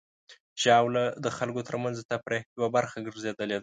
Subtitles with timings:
[0.63, 3.59] ژاوله د خلکو ترمنځ د تفریح یوه برخه ګرځېدلې ده.